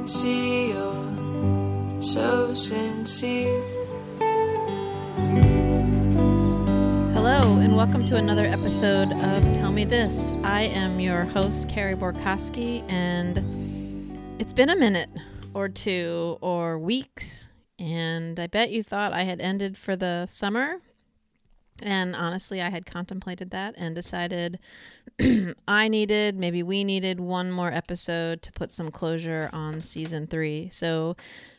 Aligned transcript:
can 0.00 0.08
see 0.08 0.68
you're 0.68 2.02
so 2.02 2.54
sincere. 2.54 3.60
Hello, 7.12 7.58
and 7.58 7.76
welcome 7.76 8.02
to 8.04 8.16
another 8.16 8.44
episode 8.44 9.12
of 9.12 9.42
Tell 9.52 9.70
Me 9.70 9.84
This. 9.84 10.32
I 10.42 10.62
am 10.62 11.00
your 11.00 11.24
host, 11.24 11.68
Carey 11.68 11.94
Borkowski, 11.94 12.82
and 12.90 14.40
it's 14.40 14.54
been 14.54 14.70
a 14.70 14.76
minute 14.76 15.10
or 15.52 15.68
two 15.68 16.38
or 16.40 16.78
weeks, 16.78 17.50
and 17.78 18.40
I 18.40 18.46
bet 18.46 18.70
you 18.70 18.82
thought 18.82 19.12
I 19.12 19.24
had 19.24 19.38
ended 19.38 19.76
for 19.76 19.96
the 19.96 20.24
summer. 20.24 20.80
And 21.82 22.14
honestly, 22.14 22.60
I 22.60 22.70
had 22.70 22.86
contemplated 22.86 23.50
that 23.50 23.74
and 23.76 23.94
decided 23.94 24.58
I 25.68 25.88
needed, 25.88 26.36
maybe 26.36 26.62
we 26.62 26.84
needed 26.84 27.20
one 27.20 27.50
more 27.50 27.72
episode 27.72 28.42
to 28.42 28.52
put 28.52 28.72
some 28.72 28.90
closure 28.90 29.50
on 29.52 29.80
season 29.80 30.26
three. 30.26 30.68
So 30.72 31.16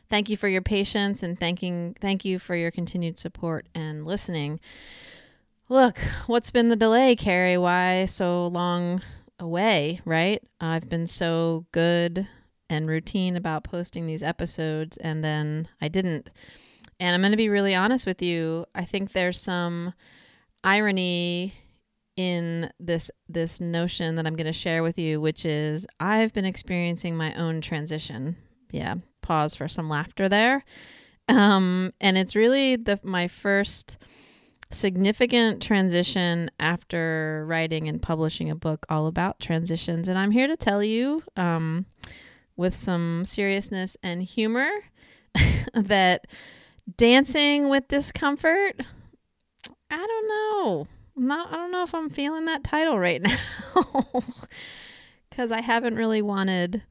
thank 0.10 0.30
you 0.30 0.38
for 0.38 0.48
your 0.48 0.62
patience 0.62 1.24
and 1.24 1.40
thanking 1.40 1.96
thank 2.02 2.26
you 2.26 2.38
for 2.38 2.56
your 2.56 2.72
continued 2.72 3.18
support 3.18 3.66
and 3.74 4.06
listening. 4.06 4.60
Look, 5.70 6.00
what's 6.28 6.52
been 6.52 6.70
the 6.70 6.76
delay, 6.76 7.16
Carey? 7.16 7.58
Why 7.58 8.06
so 8.06 8.48
long 8.48 9.02
away, 9.40 10.02
right? 10.06 10.44
I've 10.60 10.90
been 10.90 11.08
so 11.08 11.66
good 11.72 12.28
and 12.70 12.88
routine 12.88 13.36
about 13.36 13.64
posting 13.64 14.06
these 14.06 14.24
episodes, 14.24 14.98
and 14.98 15.24
then 15.24 15.68
I 15.82 15.88
didn't. 15.88 16.30
And 17.02 17.16
I'm 17.16 17.22
going 17.22 17.32
to 17.32 17.38
be 17.38 17.50
really 17.50 17.74
honest 17.74 18.06
with 18.06 18.22
you. 18.22 18.66
I 18.76 18.86
think 18.86 19.12
there's 19.12 19.42
some 19.42 19.94
irony 20.64 21.56
in 22.16 22.72
this 22.80 23.10
this 23.28 23.60
notion 23.60 24.16
that 24.16 24.28
I'm 24.28 24.36
going 24.36 24.46
to 24.46 24.54
share 24.54 24.84
with 24.84 25.00
you, 25.00 25.20
which 25.20 25.44
is 25.44 25.88
I've 26.00 26.32
been 26.32 26.46
experiencing 26.46 27.18
my 27.18 27.34
own 27.34 27.60
transition. 27.60 28.38
Yeah, 28.70 28.96
pause 29.24 29.56
for 29.56 29.68
some 29.68 29.90
laughter 29.90 30.30
there. 30.30 30.64
Um, 31.28 31.92
and 32.00 32.20
it's 32.20 32.36
really 32.36 32.76
the 32.76 33.00
my 33.04 33.28
first 33.28 33.98
significant 34.70 35.60
transition 35.60 36.52
after 36.60 37.46
writing 37.48 37.90
and 37.90 38.00
publishing 38.00 38.52
a 38.52 38.56
book 38.56 38.86
all 38.90 39.08
about 39.08 39.40
transitions. 39.40 40.08
And 40.08 40.20
I'm 40.20 40.32
here 40.32 40.48
to 40.48 40.56
tell 40.56 40.84
you, 40.84 41.24
um, 41.36 41.88
with 42.56 42.78
some 42.78 43.26
seriousness 43.26 43.98
and 44.04 44.22
humor, 44.22 44.70
that 45.74 46.28
dancing 46.98 47.70
with 47.70 47.88
discomfort, 47.88 48.82
I 49.90 49.98
don't 49.98 50.28
know. 50.28 50.88
I'm 51.18 51.28
not, 51.28 51.52
I 51.52 51.56
don't 51.56 51.72
know 51.72 51.84
if 51.84 51.94
I'm 51.94 52.10
feeling 52.10 52.46
that 52.46 52.64
title 52.64 52.98
right 52.98 53.22
now. 53.76 54.24
Because 55.30 55.52
I 55.52 55.62
haven't 55.62 55.96
really 55.96 56.22
wanted 56.22 56.84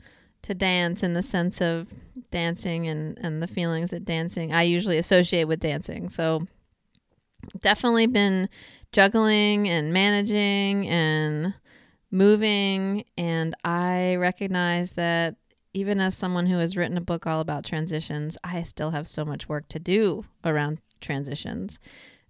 to 0.42 0.54
dance 0.54 1.02
in 1.02 1.14
the 1.14 1.22
sense 1.22 1.60
of 1.60 1.92
dancing 2.30 2.86
and, 2.86 3.18
and 3.20 3.42
the 3.42 3.46
feelings 3.46 3.90
that 3.90 4.04
dancing 4.04 4.52
I 4.52 4.62
usually 4.62 4.98
associate 4.98 5.44
with 5.44 5.60
dancing. 5.60 6.08
So 6.08 6.46
definitely 7.60 8.06
been 8.06 8.48
juggling 8.92 9.68
and 9.68 9.92
managing 9.92 10.88
and 10.88 11.54
moving. 12.10 13.04
And 13.16 13.54
I 13.64 14.16
recognize 14.16 14.92
that 14.92 15.36
even 15.72 16.00
as 16.00 16.16
someone 16.16 16.46
who 16.46 16.58
has 16.58 16.76
written 16.76 16.96
a 16.96 17.02
book 17.02 17.26
all 17.26 17.40
about 17.40 17.64
transitions, 17.64 18.36
I 18.42 18.62
still 18.62 18.90
have 18.90 19.06
so 19.06 19.24
much 19.24 19.48
work 19.48 19.68
to 19.68 19.78
do 19.78 20.24
around 20.44 20.80
transitions. 21.00 21.78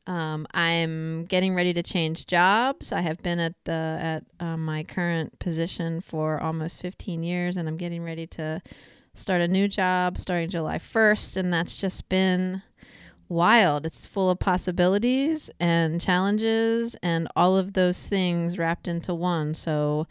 Um, 0.07 0.47
I'm 0.53 1.25
getting 1.27 1.55
ready 1.55 1.73
to 1.75 1.83
change 1.83 2.27
jobs. 2.27 2.93
I 2.93 3.01
have 3.01 3.23
been 3.23 3.39
at 3.39 3.55
the 3.65 3.99
at 4.01 4.25
uh, 4.41 4.57
my 4.57 4.83
current 4.83 5.39
position 5.39 6.01
for 6.01 6.41
almost 6.43 6.81
15 6.81 7.23
years, 7.23 7.57
and 7.57 7.69
I'm 7.69 7.77
getting 7.77 8.03
ready 8.03 8.27
to 8.29 8.63
start 9.15 9.41
a 9.41 9.49
new 9.49 9.69
job 9.69 10.19
starting 10.19 10.51
July 10.51 10.79
1st, 10.79 11.37
and 11.37 11.53
that's 11.53 11.81
just 11.81 12.09
been 12.09 12.63
wild. 13.29 13.87
It's 13.87 14.07
full 14.07 14.31
of 14.31 14.39
possibilities 14.39 15.51
and 15.61 16.01
challenges 16.01 16.97
and 17.03 17.29
all 17.37 17.57
of 17.57 17.75
those 17.75 18.09
things 18.09 18.59
wrapped 18.59 18.89
into 18.89 19.15
one. 19.15 19.55
So 19.55 20.07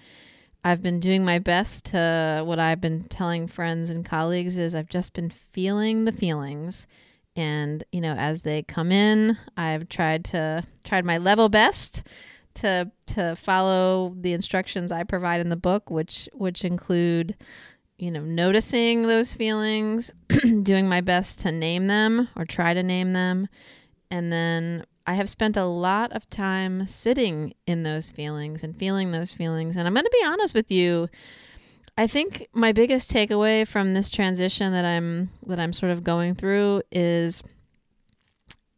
I've 0.63 0.81
been 0.81 0.99
doing 0.99 1.23
my 1.23 1.39
best 1.39 1.85
to 1.85 2.43
what 2.45 2.59
I've 2.59 2.81
been 2.81 3.03
telling 3.03 3.47
friends 3.47 3.89
and 3.89 4.05
colleagues 4.05 4.57
is 4.57 4.75
I've 4.75 4.89
just 4.89 5.13
been 5.13 5.29
feeling 5.29 6.05
the 6.05 6.11
feelings 6.11 6.87
and 7.35 7.83
you 7.91 8.01
know 8.01 8.15
as 8.15 8.41
they 8.41 8.63
come 8.63 8.91
in 8.91 9.37
I've 9.55 9.87
tried 9.87 10.25
to 10.25 10.65
tried 10.83 11.05
my 11.05 11.17
level 11.17 11.47
best 11.47 12.03
to 12.55 12.91
to 13.07 13.35
follow 13.35 14.15
the 14.19 14.33
instructions 14.33 14.91
I 14.91 15.03
provide 15.03 15.39
in 15.39 15.49
the 15.49 15.55
book 15.55 15.89
which 15.89 16.27
which 16.33 16.65
include 16.65 17.35
you 17.99 18.11
know, 18.11 18.21
noticing 18.21 19.03
those 19.03 19.33
feelings, 19.33 20.09
doing 20.63 20.87
my 20.87 21.01
best 21.01 21.39
to 21.39 21.51
name 21.51 21.87
them 21.87 22.29
or 22.35 22.45
try 22.45 22.73
to 22.73 22.81
name 22.81 23.11
them. 23.11 23.49
And 24.09 24.31
then 24.31 24.85
I 25.09 25.13
have 25.13 25.27
spent 25.27 25.57
a 25.57 25.65
lot 25.65 26.11
of 26.11 26.29
time 26.29 26.85
sitting 26.85 27.55
in 27.65 27.81
those 27.81 28.11
feelings 28.11 28.63
and 28.63 28.77
feeling 28.77 29.11
those 29.11 29.33
feelings. 29.33 29.75
And 29.75 29.87
I'm 29.87 29.95
going 29.95 30.05
to 30.05 30.11
be 30.11 30.23
honest 30.23 30.53
with 30.53 30.69
you. 30.69 31.09
I 31.97 32.05
think 32.05 32.47
my 32.53 32.73
biggest 32.73 33.11
takeaway 33.11 33.67
from 33.67 33.95
this 33.95 34.11
transition 34.11 34.71
that 34.71 34.85
I'm 34.85 35.31
that 35.47 35.59
I'm 35.59 35.73
sort 35.73 35.91
of 35.91 36.03
going 36.03 36.35
through 36.35 36.83
is 36.91 37.41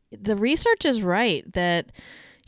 the 0.10 0.38
research 0.38 0.86
is 0.86 1.02
right 1.02 1.44
that 1.52 1.92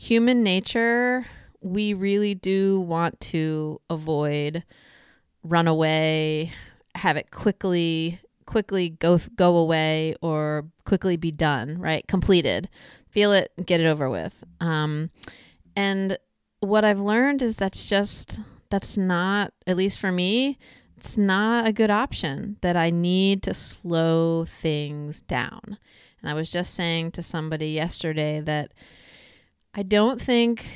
human 0.00 0.42
nature 0.42 1.26
we 1.60 1.92
really 1.92 2.34
do 2.34 2.80
want 2.80 3.20
to 3.20 3.82
avoid 3.90 4.64
run 5.42 5.68
away, 5.68 6.52
have 6.94 7.18
it 7.18 7.30
quickly 7.30 8.18
quickly 8.46 8.88
go 8.88 9.20
go 9.36 9.58
away 9.58 10.14
or 10.22 10.64
quickly 10.86 11.18
be 11.18 11.30
done, 11.30 11.76
right? 11.78 12.08
Completed. 12.08 12.70
Feel 13.14 13.32
it, 13.32 13.52
get 13.64 13.80
it 13.80 13.86
over 13.86 14.10
with. 14.10 14.42
Um, 14.60 15.10
and 15.76 16.18
what 16.58 16.84
I've 16.84 17.00
learned 17.00 17.42
is 17.42 17.56
that's 17.56 17.88
just 17.88 18.40
that's 18.70 18.96
not 18.96 19.52
at 19.68 19.76
least 19.76 20.00
for 20.00 20.10
me, 20.10 20.58
it's 20.96 21.16
not 21.16 21.66
a 21.66 21.72
good 21.72 21.90
option 21.90 22.56
that 22.60 22.76
I 22.76 22.90
need 22.90 23.42
to 23.44 23.54
slow 23.54 24.46
things 24.46 25.22
down. 25.22 25.78
And 26.20 26.28
I 26.30 26.34
was 26.34 26.50
just 26.50 26.74
saying 26.74 27.12
to 27.12 27.22
somebody 27.22 27.68
yesterday 27.68 28.40
that 28.40 28.72
I 29.74 29.84
don't 29.84 30.20
think 30.20 30.66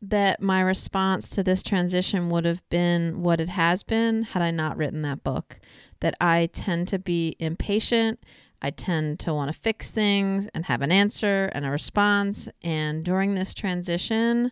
that 0.00 0.40
my 0.42 0.60
response 0.60 1.28
to 1.28 1.42
this 1.42 1.62
transition 1.62 2.28
would 2.30 2.44
have 2.44 2.68
been 2.70 3.22
what 3.22 3.40
it 3.40 3.50
has 3.50 3.82
been 3.82 4.22
had 4.22 4.42
I 4.42 4.50
not 4.50 4.76
written 4.76 5.02
that 5.02 5.22
book. 5.22 5.58
That 6.00 6.14
I 6.20 6.48
tend 6.52 6.88
to 6.88 6.98
be 6.98 7.36
impatient. 7.38 8.18
I 8.64 8.70
tend 8.70 9.20
to 9.20 9.34
want 9.34 9.52
to 9.52 9.58
fix 9.58 9.90
things 9.90 10.48
and 10.54 10.64
have 10.64 10.80
an 10.80 10.90
answer 10.90 11.50
and 11.52 11.66
a 11.66 11.70
response. 11.70 12.48
And 12.62 13.04
during 13.04 13.34
this 13.34 13.52
transition, 13.52 14.50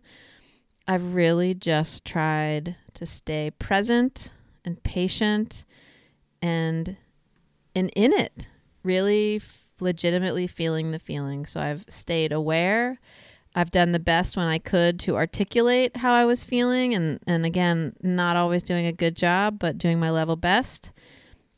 I've 0.86 1.14
really 1.14 1.54
just 1.54 2.04
tried 2.04 2.76
to 2.92 3.06
stay 3.06 3.50
present 3.58 4.34
and 4.66 4.82
patient 4.82 5.64
and 6.42 6.98
and 7.74 7.90
in 7.96 8.12
it, 8.12 8.48
really 8.82 9.36
f- 9.36 9.64
legitimately 9.80 10.46
feeling 10.46 10.90
the 10.90 10.98
feeling. 10.98 11.46
So 11.46 11.58
I've 11.58 11.86
stayed 11.88 12.32
aware 12.32 12.98
I've 13.54 13.70
done 13.70 13.92
the 13.92 13.98
best 13.98 14.36
when 14.36 14.46
I 14.46 14.58
could 14.58 14.98
to 15.00 15.16
articulate 15.16 15.98
how 15.98 16.12
I 16.12 16.24
was 16.24 16.44
feeling 16.44 16.94
and 16.94 17.20
and 17.26 17.44
again, 17.44 17.94
not 18.02 18.36
always 18.36 18.62
doing 18.62 18.86
a 18.86 18.92
good 18.92 19.16
job, 19.16 19.58
but 19.58 19.78
doing 19.78 19.98
my 19.98 20.10
level 20.10 20.36
best. 20.36 20.92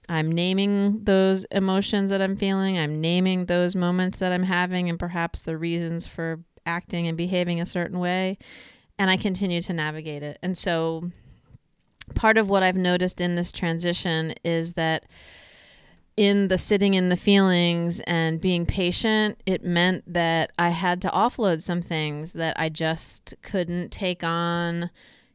I'm 0.08 0.32
naming 0.32 1.04
those 1.04 1.44
emotions 1.50 2.10
that 2.10 2.20
I'm 2.20 2.36
feeling. 2.36 2.78
I'm 2.78 3.00
naming 3.00 3.46
those 3.46 3.74
moments 3.74 4.18
that 4.18 4.32
I'm 4.32 4.42
having 4.42 4.88
and 4.88 4.98
perhaps 4.98 5.42
the 5.42 5.56
reasons 5.56 6.06
for 6.06 6.40
acting 6.66 7.08
and 7.08 7.16
behaving 7.16 7.60
a 7.60 7.66
certain 7.66 7.98
way. 7.98 8.38
And 8.98 9.10
I 9.10 9.16
continue 9.16 9.60
to 9.62 9.72
navigate 9.72 10.22
it. 10.22 10.38
And 10.42 10.56
so 10.56 11.10
part 12.14 12.36
of 12.36 12.48
what 12.48 12.62
I've 12.62 12.76
noticed 12.76 13.20
in 13.20 13.34
this 13.34 13.50
transition 13.50 14.34
is 14.44 14.74
that 14.74 15.04
in 16.16 16.48
the 16.48 16.58
sitting 16.58 16.94
in 16.94 17.08
the 17.08 17.16
feelings 17.16 18.00
and 18.00 18.40
being 18.40 18.66
patient, 18.66 19.40
it 19.46 19.64
meant 19.64 20.04
that 20.12 20.52
I 20.58 20.68
had 20.68 21.02
to 21.02 21.08
offload 21.08 21.60
some 21.60 21.82
things 21.82 22.34
that 22.34 22.58
I 22.58 22.68
just 22.68 23.34
couldn't 23.42 23.90
take 23.90 24.22
on, 24.22 24.90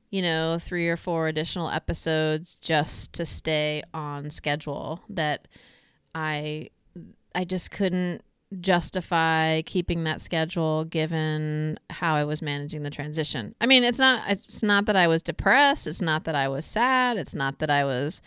you 0.10 0.22
know, 0.22 0.58
three 0.60 0.90
or 0.90 0.98
four 0.98 1.28
additional 1.28 1.70
episodes 1.70 2.56
just 2.56 3.14
to 3.14 3.26
stay 3.26 3.84
on 3.94 4.30
schedule. 4.30 5.02
That 5.10 5.48
I 6.16 6.70
I 7.36 7.46
just 7.46 7.72
couldn't 7.72 8.24
justify 8.60 9.62
keeping 9.62 10.06
that 10.06 10.22
schedule 10.22 10.86
given 10.86 11.80
how 11.92 12.16
I 12.16 12.24
was 12.24 12.42
managing 12.42 12.82
the 12.82 12.90
transition. 12.90 13.54
I 13.62 13.68
mean, 13.68 13.84
it's 13.84 14.00
not 14.00 14.30
it's 14.30 14.64
not 14.64 14.86
that 14.86 14.96
I 14.96 15.08
was 15.08 15.22
depressed, 15.22 15.86
it's 15.88 16.02
not 16.02 16.24
that 16.24 16.36
I 16.36 16.48
was 16.48 16.66
sad, 16.66 17.18
it's 17.18 17.36
not 17.36 17.60
that 17.60 17.70
I 17.70 17.86
was 17.86 18.22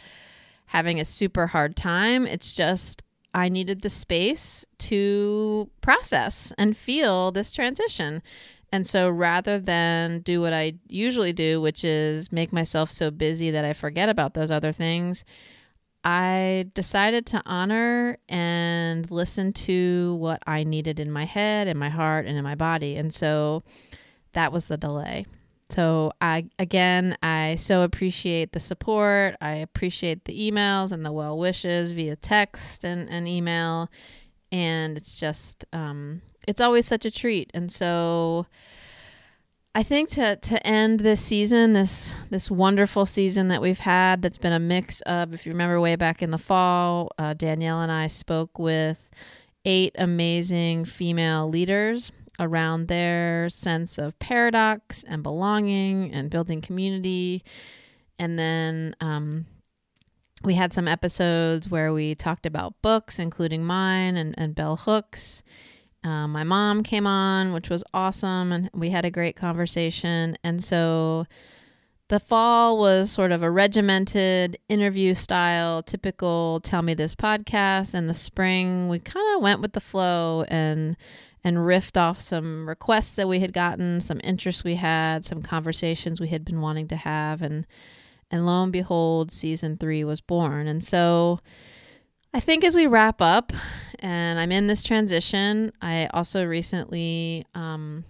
having 0.67 1.01
a 1.01 1.05
super 1.05 1.49
hard 1.49 1.77
time. 1.77 2.27
It's 2.27 2.55
just 2.55 3.03
I 3.35 3.49
needed 3.49 3.83
the 3.83 3.91
space 3.91 4.65
to 4.79 5.71
process 5.81 6.53
and 6.57 6.77
feel 6.77 7.33
this 7.33 7.53
transition. 7.53 8.23
And 8.73 8.87
so 8.87 9.11
rather 9.11 9.61
than 9.61 10.21
do 10.21 10.41
what 10.41 10.55
I 10.55 10.75
usually 10.89 11.35
do, 11.35 11.61
which 11.61 11.85
is 11.85 12.33
make 12.33 12.53
myself 12.55 12.91
so 12.91 13.11
busy 13.11 13.51
that 13.51 13.67
I 13.67 13.75
forget 13.75 14.09
about 14.09 14.33
those 14.33 14.51
other 14.51 14.73
things, 14.73 15.27
I 16.05 16.71
decided 16.75 17.27
to 17.27 17.43
honor 17.45 18.17
and 18.31 19.09
listen 19.11 19.53
to 19.53 20.17
what 20.19 20.43
I 20.47 20.65
needed 20.65 20.99
in 20.99 21.13
my 21.13 21.27
head, 21.27 21.69
in 21.69 21.77
my 21.77 21.91
heart, 21.91 22.27
and 22.27 22.37
in 22.37 22.43
my 22.43 22.55
body. 22.55 22.97
And 22.97 23.13
so 23.13 23.63
that 24.33 24.53
was 24.53 24.65
the 24.65 24.79
delay. 24.79 25.27
So 25.69 26.13
I 26.21 26.47
again, 26.59 27.17
I 27.23 27.57
so 27.57 27.83
appreciate 27.83 28.53
the 28.53 28.61
support. 28.61 29.37
I 29.41 29.53
appreciate 29.57 30.25
the 30.25 30.51
emails 30.51 30.93
and 30.93 31.05
the 31.05 31.13
well 31.13 31.39
wishes 31.39 31.93
via 31.93 32.17
text 32.17 32.85
and, 32.85 33.09
and 33.09 33.29
email. 33.29 33.91
And 34.51 34.97
it's 34.99 35.19
just 35.19 35.65
um, 35.73 36.21
it's 36.47 36.61
always 36.61 36.87
such 36.87 37.05
a 37.05 37.11
treat. 37.11 37.51
And 37.55 37.71
so 37.71 38.47
I 39.75 39.83
think 39.83 40.11
to 40.11 40.37
to 40.37 40.67
end 40.67 41.01
this 41.01 41.21
season, 41.21 41.73
this 41.73 42.15
this 42.31 42.51
wonderful 42.51 43.07
season 43.07 43.49
that 43.49 43.63
we've 43.63 43.79
had, 43.79 44.21
that's 44.21 44.39
been 44.39 44.53
a 44.53 44.61
mix 44.61 45.01
of. 45.03 45.33
If 45.33 45.47
you 45.47 45.53
remember 45.53 45.81
way 45.81 45.97
back 45.97 46.23
in 46.23 46.31
the 46.31 46.39
fall, 46.39 47.11
uh, 47.19 47.35
Danielle 47.35 47.81
and 47.81 47.91
I 47.91 48.07
spoke 48.09 48.59
with 48.59 49.09
eight 49.65 49.95
amazing 49.97 50.85
female 50.85 51.49
leaders 51.49 52.13
around 52.39 52.89
their 52.89 53.49
sense 53.49 53.99
of 53.99 54.19
paradox 54.19 55.05
and 55.05 55.23
belonging 55.23 56.13
and 56.13 56.29
building 56.29 56.61
community. 56.61 57.43
And 58.19 58.39
then 58.39 58.95
um, 59.01 59.47
we 60.43 60.55
had 60.55 60.73
some 60.73 60.89
episodes 60.89 61.71
where 61.71 61.93
we 61.93 62.15
talked 62.15 62.47
about 62.47 62.81
books, 62.83 63.19
including 63.19 63.65
mine 63.65 64.17
and, 64.17 64.35
and 64.37 64.55
Bell 64.55 64.77
Hooks. 64.77 65.43
Um, 66.05 66.33
my 66.33 66.45
mom 66.45 66.83
came 66.83 67.07
on, 67.07 67.53
which 67.53 67.71
was 67.71 67.85
awesome, 67.95 68.53
and 68.53 68.71
we 68.75 68.91
had 68.91 69.05
a 69.05 69.11
great 69.11 69.37
conversation. 69.37 70.37
And 70.43 70.63
so 70.63 71.27
the 72.09 72.19
fall 72.19 72.79
was 72.79 73.11
sort 73.11 73.33
of 73.33 73.43
a 73.43 73.51
regimented 73.51 74.59
interview 74.69 75.15
style, 75.15 75.83
typical 75.83 76.61
Tell 76.61 76.83
Me 76.83 76.95
This 76.95 77.15
podcast. 77.15 77.95
And 77.95 78.11
the 78.11 78.15
spring, 78.15 78.89
we 78.89 78.99
kind 78.99 79.37
of 79.37 79.43
went 79.43 79.61
with 79.61 79.73
the 79.73 79.81
flow 79.81 80.45
and 80.49 80.97
and 81.45 81.57
riffed 81.57 81.97
off 81.97 82.21
some 82.21 82.69
requests 82.69 83.17
that 83.17 83.27
we 83.29 83.41
had 83.41 83.53
gotten, 83.53 84.01
some 84.01 84.21
interests 84.23 84.63
we 84.63 84.77
had, 84.77 85.25
some 85.25 85.43
conversations 85.43 86.21
we 86.21 86.29
had 86.29 86.45
been 86.45 86.61
wanting 86.61 86.87
to 86.89 86.97
have, 86.97 87.43
and 87.43 87.67
and 88.31 88.47
lo 88.47 88.63
and 88.63 88.73
behold, 88.73 89.31
season 89.31 89.77
three 89.77 90.05
was 90.05 90.21
born. 90.21 90.67
And 90.67 90.83
so 90.83 91.41
I 92.35 92.41
think 92.41 92.65
as 92.65 92.75
we 92.75 92.87
wrap 92.87 93.21
up, 93.21 93.53
and 93.99 94.41
I'm 94.41 94.53
in 94.53 94.67
this 94.67 94.83
transition, 94.83 95.71
I 95.83 96.07
also 96.15 96.47
recently 96.47 97.45
um, 97.55 98.05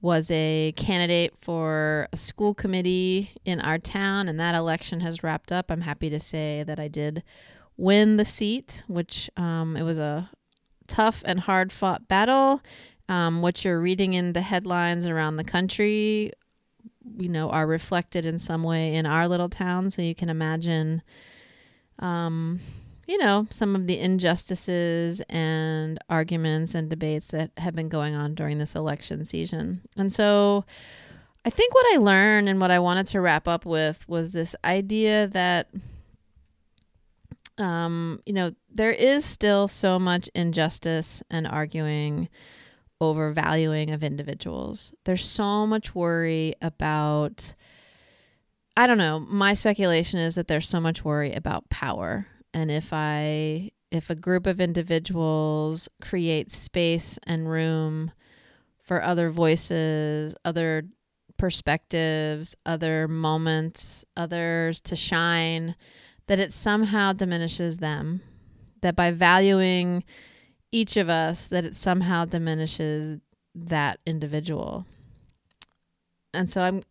was 0.00 0.30
a 0.30 0.72
candidate 0.76 1.34
for 1.38 2.08
a 2.14 2.16
school 2.16 2.54
committee 2.54 3.32
in 3.44 3.60
our 3.60 3.76
town, 3.76 4.28
and 4.28 4.40
that 4.40 4.54
election 4.54 5.00
has 5.00 5.22
wrapped 5.22 5.52
up. 5.52 5.70
I'm 5.70 5.82
happy 5.82 6.08
to 6.08 6.18
say 6.18 6.64
that 6.66 6.80
I 6.80 6.88
did 6.88 7.22
win 7.76 8.16
the 8.16 8.24
seat, 8.24 8.82
which 8.86 9.28
um, 9.36 9.76
it 9.76 9.82
was 9.82 9.98
a 9.98 10.30
tough 10.86 11.22
and 11.26 11.40
hard 11.40 11.72
fought 11.72 12.08
battle. 12.08 12.62
Um, 13.10 13.42
what 13.42 13.66
you're 13.66 13.80
reading 13.80 14.14
in 14.14 14.32
the 14.32 14.40
headlines 14.40 15.06
around 15.06 15.36
the 15.36 15.44
country, 15.44 16.32
you 17.18 17.28
know, 17.28 17.50
are 17.50 17.66
reflected 17.66 18.24
in 18.24 18.38
some 18.38 18.62
way 18.62 18.94
in 18.94 19.04
our 19.04 19.28
little 19.28 19.50
town. 19.50 19.90
So 19.90 20.00
you 20.00 20.14
can 20.14 20.30
imagine, 20.30 21.02
um, 21.98 22.60
you 23.06 23.18
know, 23.18 23.46
some 23.50 23.76
of 23.76 23.86
the 23.86 23.98
injustices 23.98 25.20
and 25.28 25.98
arguments 26.10 26.74
and 26.74 26.90
debates 26.90 27.28
that 27.28 27.52
have 27.56 27.74
been 27.74 27.88
going 27.88 28.14
on 28.14 28.34
during 28.34 28.58
this 28.58 28.74
election 28.74 29.24
season. 29.24 29.80
And 29.96 30.12
so 30.12 30.64
I 31.44 31.50
think 31.50 31.74
what 31.74 31.86
I 31.94 31.98
learned 31.98 32.48
and 32.48 32.60
what 32.60 32.72
I 32.72 32.80
wanted 32.80 33.06
to 33.08 33.20
wrap 33.20 33.46
up 33.46 33.64
with 33.64 34.06
was 34.08 34.32
this 34.32 34.56
idea 34.64 35.28
that 35.28 35.68
um, 37.58 38.20
you 38.26 38.34
know, 38.34 38.52
there 38.70 38.92
is 38.92 39.24
still 39.24 39.66
so 39.66 39.98
much 39.98 40.28
injustice 40.34 41.22
and 41.30 41.46
arguing 41.46 42.28
over 43.00 43.32
valuing 43.32 43.90
of 43.90 44.02
individuals. 44.02 44.92
There's 45.04 45.24
so 45.24 45.66
much 45.66 45.94
worry 45.94 46.54
about 46.60 47.54
I 48.78 48.86
don't 48.86 48.98
know, 48.98 49.20
my 49.20 49.54
speculation 49.54 50.20
is 50.20 50.34
that 50.34 50.48
there's 50.48 50.68
so 50.68 50.80
much 50.80 51.02
worry 51.02 51.32
about 51.32 51.70
power. 51.70 52.26
And 52.56 52.70
if 52.70 52.88
I 52.90 53.70
if 53.90 54.08
a 54.08 54.14
group 54.14 54.46
of 54.46 54.62
individuals 54.62 55.90
create 56.00 56.50
space 56.50 57.18
and 57.26 57.50
room 57.50 58.12
for 58.82 59.02
other 59.02 59.28
voices, 59.28 60.34
other 60.42 60.84
perspectives, 61.36 62.56
other 62.64 63.08
moments, 63.08 64.06
others 64.16 64.80
to 64.80 64.96
shine, 64.96 65.76
that 66.28 66.38
it 66.38 66.54
somehow 66.54 67.12
diminishes 67.12 67.76
them. 67.76 68.22
That 68.80 68.96
by 68.96 69.10
valuing 69.10 70.02
each 70.72 70.96
of 70.96 71.10
us 71.10 71.48
that 71.48 71.66
it 71.66 71.76
somehow 71.76 72.24
diminishes 72.24 73.20
that 73.54 74.00
individual. 74.06 74.86
And 76.32 76.50
so 76.50 76.62
i'm 76.62 76.82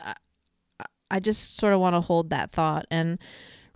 i 1.09 1.19
just 1.19 1.57
sort 1.57 1.73
of 1.73 1.79
want 1.79 1.95
to 1.95 2.01
hold 2.01 2.29
that 2.29 2.51
thought. 2.51 2.85
And 2.91 3.17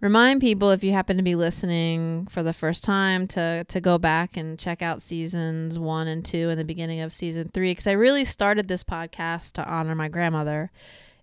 remind 0.02 0.42
people 0.42 0.72
if 0.72 0.84
you 0.84 0.92
happen 0.92 1.18
to 1.18 1.24
be 1.24 1.36
listening 1.36 2.28
for 2.32 2.44
the 2.44 2.54
first 2.54 2.84
time 2.84 3.28
to 3.28 3.66
to 3.66 3.82
go 3.82 3.98
back 3.98 4.38
and 4.38 4.58
check 4.58 4.82
out 4.82 5.02
seasons 5.02 5.78
1 5.78 6.08
and 6.08 6.24
2 6.26 6.50
in 6.50 6.58
the 6.58 6.64
beginning 6.64 7.02
of 7.02 7.14
season 7.14 7.50
3 7.54 7.76
cuz 7.76 7.88
I 7.88 7.92
really 7.92 8.26
started 8.26 8.68
this 8.68 8.84
podcast 8.84 9.54
to 9.54 9.68
honor 9.68 9.96
my 9.96 10.08
grandmother. 10.08 10.72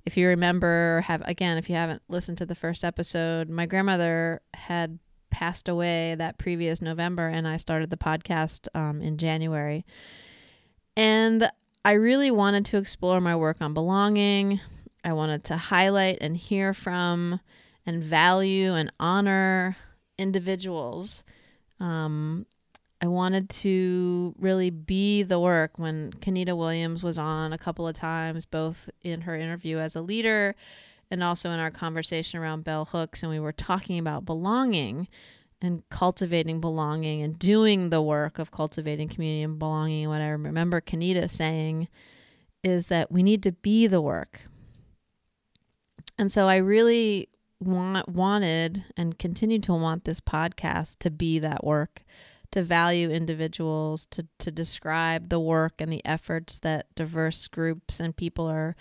If 0.05 0.17
you 0.17 0.29
remember 0.29 1.03
have 1.07 1.23
again 1.27 1.59
if 1.59 1.69
you 1.69 1.77
haven't 1.77 2.03
listened 2.09 2.39
to 2.39 2.47
the 2.47 2.55
first 2.55 2.85
episode 2.85 3.49
my 3.49 3.67
grandmother 3.67 4.43
had 4.55 4.99
passed 5.31 5.69
away 5.69 6.15
that 6.15 6.39
previous 6.39 6.81
november 6.81 7.29
and 7.29 7.47
i 7.47 7.59
started 7.59 7.91
the 7.91 7.97
podcast 7.97 8.69
um, 8.75 9.01
in 9.01 9.17
january. 9.17 9.85
And 10.97 11.51
i 11.85 11.93
really 11.93 12.31
wanted 12.31 12.67
to 12.67 12.79
explore 12.79 13.21
my 13.21 13.37
work 13.37 13.61
on 13.61 13.75
belonging. 13.75 14.61
I 15.05 15.13
wanted 15.13 15.45
to 15.45 15.57
highlight 15.57 16.19
and 16.21 16.37
hear 16.37 16.75
from 16.75 17.41
and 17.87 18.03
value 18.03 18.75
and 18.75 18.93
honor 18.99 19.77
individuals 20.19 21.25
um, 21.81 22.47
I 23.01 23.09
wanted 23.09 23.51
to 23.51 24.35
really 24.39 24.71
be 24.71 25.23
the 25.23 25.39
work 25.39 25.79
when 25.79 26.13
Kenita 26.13 26.57
Williams 26.57 27.03
was 27.03 27.19
on 27.19 27.53
a 27.53 27.59
couple 27.59 27.87
of 27.87 27.95
times, 27.95 28.47
both 28.47 28.89
in 29.03 29.23
her 29.23 29.37
interview 29.37 29.79
as 29.79 29.97
a 29.97 30.01
leader 30.01 30.55
and 31.11 31.23
also 31.23 31.51
in 31.51 31.59
our 31.59 31.71
conversation 31.71 32.41
around 32.41 32.65
bell 32.65 32.87
hooks. 32.87 33.23
And 33.23 33.31
we 33.31 33.39
were 33.39 33.53
talking 33.53 33.99
about 33.99 34.25
belonging 34.25 35.09
and 35.61 35.83
cultivating 35.91 36.61
belonging 36.61 37.23
and 37.23 37.39
doing 37.39 37.91
the 37.91 38.03
work 38.03 38.39
of 38.39 38.51
cultivating 38.51 39.09
community 39.09 39.43
and 39.43 39.59
belonging. 39.59 40.05
And 40.05 40.11
what 40.11 40.21
I 40.23 40.29
remember 40.29 40.81
Kenita 40.81 41.31
saying 41.31 41.89
is 42.65 42.87
that 42.87 43.13
we 43.13 43.23
need 43.23 43.43
to 43.43 43.53
be 43.53 43.87
the 43.87 44.01
work. 44.01 44.43
And 46.19 46.33
so 46.33 46.49
I 46.49 46.57
really 46.57 47.29
want, 47.61 48.09
wanted 48.09 48.85
and 48.97 49.19
continue 49.19 49.59
to 49.61 49.75
want 49.75 50.05
this 50.05 50.21
podcast 50.21 50.99
to 51.01 51.11
be 51.11 51.39
that 51.39 51.65
work 51.65 52.03
to 52.53 52.63
value 52.63 53.11
individuals, 53.11 54.07
to, 54.07 54.27
to 54.39 54.51
describe 54.51 55.29
the 55.29 55.41
work 55.41 55.75
and 55.79 55.93
the 55.93 56.05
efforts 56.05 56.59
that 56.61 56.87
diverse 56.95 57.49
groups 57.49 58.01
and 58.01 58.17
people 58.17 58.47
are 58.47 58.77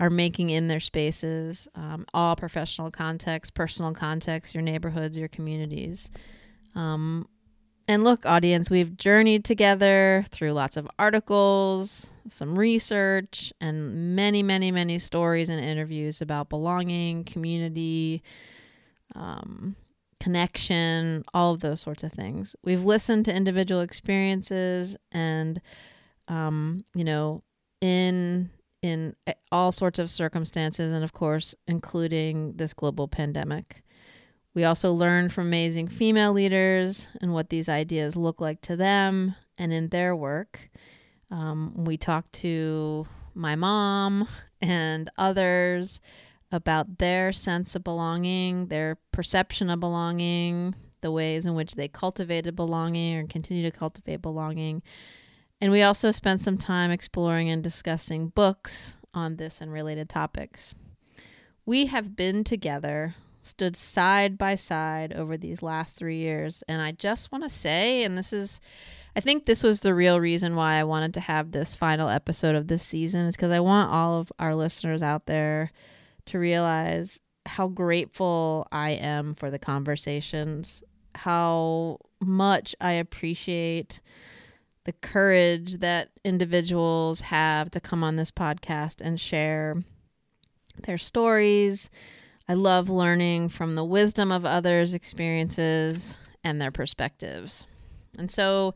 are 0.00 0.10
making 0.10 0.50
in 0.50 0.66
their 0.66 0.80
spaces, 0.80 1.68
um, 1.76 2.04
all 2.12 2.34
professional 2.34 2.90
contexts, 2.90 3.52
personal 3.52 3.92
contexts, 3.94 4.52
your 4.52 4.62
neighborhoods, 4.62 5.16
your 5.16 5.28
communities. 5.28 6.10
Um, 6.74 7.28
and 7.86 8.04
look, 8.04 8.24
audience, 8.24 8.70
we've 8.70 8.96
journeyed 8.96 9.44
together 9.44 10.24
through 10.30 10.52
lots 10.52 10.76
of 10.76 10.88
articles, 10.98 12.06
some 12.28 12.58
research, 12.58 13.52
and 13.60 14.16
many, 14.16 14.42
many, 14.42 14.70
many 14.70 14.98
stories 14.98 15.48
and 15.48 15.62
interviews 15.62 16.20
about 16.20 16.48
belonging, 16.48 17.24
community, 17.24 18.22
um, 19.14 19.76
connection, 20.20 21.22
all 21.34 21.52
of 21.52 21.60
those 21.60 21.80
sorts 21.82 22.02
of 22.02 22.12
things. 22.12 22.56
We've 22.64 22.84
listened 22.84 23.26
to 23.26 23.34
individual 23.36 23.82
experiences 23.82 24.96
and, 25.12 25.60
um, 26.28 26.84
you 26.94 27.04
know, 27.04 27.42
in 27.80 28.50
in 28.80 29.16
all 29.50 29.72
sorts 29.72 29.98
of 29.98 30.10
circumstances, 30.10 30.92
and 30.92 31.04
of 31.04 31.14
course, 31.14 31.54
including 31.66 32.52
this 32.56 32.74
global 32.74 33.08
pandemic. 33.08 33.82
We 34.54 34.64
also 34.64 34.92
learned 34.92 35.32
from 35.32 35.48
amazing 35.48 35.88
female 35.88 36.32
leaders 36.32 37.08
and 37.20 37.32
what 37.32 37.50
these 37.50 37.68
ideas 37.68 38.16
look 38.16 38.40
like 38.40 38.60
to 38.62 38.76
them 38.76 39.34
and 39.58 39.72
in 39.72 39.88
their 39.88 40.14
work. 40.14 40.70
Um, 41.30 41.84
we 41.84 41.96
talked 41.96 42.32
to 42.34 43.06
my 43.34 43.56
mom 43.56 44.28
and 44.60 45.10
others 45.18 46.00
about 46.52 46.98
their 46.98 47.32
sense 47.32 47.74
of 47.74 47.82
belonging, 47.82 48.68
their 48.68 48.96
perception 49.10 49.70
of 49.70 49.80
belonging, 49.80 50.74
the 51.00 51.10
ways 51.10 51.44
in 51.46 51.54
which 51.54 51.74
they 51.74 51.88
cultivated 51.88 52.54
belonging 52.54 53.16
or 53.16 53.26
continue 53.26 53.68
to 53.68 53.76
cultivate 53.76 54.22
belonging. 54.22 54.82
And 55.60 55.72
we 55.72 55.82
also 55.82 56.12
spent 56.12 56.40
some 56.40 56.58
time 56.58 56.90
exploring 56.90 57.50
and 57.50 57.62
discussing 57.62 58.28
books 58.28 58.96
on 59.12 59.36
this 59.36 59.60
and 59.60 59.72
related 59.72 60.08
topics. 60.08 60.74
We 61.66 61.86
have 61.86 62.14
been 62.14 62.44
together, 62.44 63.14
stood 63.44 63.76
side 63.76 64.36
by 64.36 64.54
side 64.54 65.12
over 65.12 65.36
these 65.36 65.62
last 65.62 65.96
three 65.96 66.18
years. 66.18 66.64
And 66.66 66.82
I 66.82 66.92
just 66.92 67.30
want 67.30 67.44
to 67.44 67.48
say, 67.48 68.02
and 68.02 68.18
this 68.18 68.32
is, 68.32 68.60
I 69.14 69.20
think 69.20 69.46
this 69.46 69.62
was 69.62 69.80
the 69.80 69.94
real 69.94 70.18
reason 70.18 70.56
why 70.56 70.74
I 70.74 70.84
wanted 70.84 71.14
to 71.14 71.20
have 71.20 71.52
this 71.52 71.74
final 71.74 72.08
episode 72.08 72.56
of 72.56 72.66
this 72.66 72.82
season, 72.82 73.26
is 73.26 73.36
because 73.36 73.52
I 73.52 73.60
want 73.60 73.92
all 73.92 74.18
of 74.20 74.32
our 74.38 74.54
listeners 74.54 75.02
out 75.02 75.26
there 75.26 75.70
to 76.26 76.38
realize 76.38 77.20
how 77.46 77.68
grateful 77.68 78.66
I 78.72 78.92
am 78.92 79.34
for 79.34 79.50
the 79.50 79.58
conversations, 79.58 80.82
how 81.14 81.98
much 82.20 82.74
I 82.80 82.92
appreciate 82.92 84.00
the 84.84 84.92
courage 84.92 85.74
that 85.74 86.10
individuals 86.24 87.20
have 87.20 87.70
to 87.70 87.80
come 87.80 88.02
on 88.02 88.16
this 88.16 88.30
podcast 88.30 89.00
and 89.00 89.20
share 89.20 89.82
their 90.86 90.98
stories. 90.98 91.88
I 92.48 92.54
love 92.54 92.90
learning 92.90 93.48
from 93.48 93.74
the 93.74 93.84
wisdom 93.84 94.30
of 94.30 94.44
others' 94.44 94.92
experiences 94.92 96.18
and 96.42 96.60
their 96.60 96.70
perspectives. 96.70 97.66
And 98.18 98.30
so, 98.30 98.74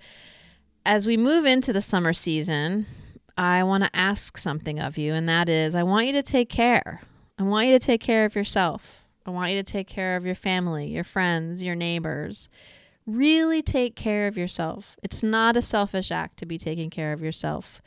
as 0.87 1.07
we 1.07 1.17
move 1.17 1.45
into 1.45 1.73
the 1.73 1.83
summer 1.83 2.15
season, 2.15 2.87
I 3.37 3.63
want 3.63 3.85
to 3.85 3.95
ask 3.95 4.39
something 4.39 4.81
of 4.81 4.97
you, 4.97 5.13
and 5.13 5.29
that 5.29 5.49
is 5.49 5.75
I 5.75 5.83
want 5.83 6.07
you 6.07 6.13
to 6.15 6.23
take 6.23 6.49
care. 6.49 7.03
I 7.39 7.43
want 7.43 7.69
you 7.69 7.79
to 7.79 7.85
take 7.85 8.01
care 8.01 8.25
of 8.25 8.35
yourself. 8.35 9.05
I 9.27 9.31
want 9.31 9.53
you 9.53 9.59
to 9.59 9.73
take 9.73 9.87
care 9.87 10.17
of 10.17 10.25
your 10.25 10.35
family, 10.35 10.87
your 10.89 11.05
friends, 11.05 11.63
your 11.63 11.75
neighbors. 11.75 12.49
Really 13.07 13.63
take 13.63 13.95
care 13.95 14.27
of 14.27 14.37
yourself. 14.39 14.97
It's 15.03 15.23
not 15.23 15.57
a 15.57 15.63
selfish 15.63 16.11
act 16.11 16.39
to 16.39 16.47
be 16.47 16.59
taking 16.59 16.89
care 16.89 17.13
of 17.13 17.23
yourself. 17.23 17.83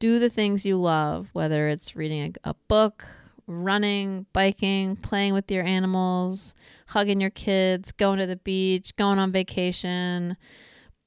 Do 0.00 0.18
the 0.18 0.28
things 0.28 0.66
you 0.66 0.76
love, 0.76 1.30
whether 1.32 1.68
it's 1.68 1.94
reading 1.94 2.34
a, 2.44 2.50
a 2.50 2.54
book, 2.68 3.06
running, 3.50 4.26
biking, 4.32 4.96
playing 4.96 5.34
with 5.34 5.50
your 5.50 5.64
animals, 5.64 6.54
hugging 6.86 7.20
your 7.20 7.30
kids, 7.30 7.92
going 7.92 8.18
to 8.18 8.26
the 8.26 8.36
beach, 8.36 8.94
going 8.96 9.18
on 9.18 9.32
vacation, 9.32 10.36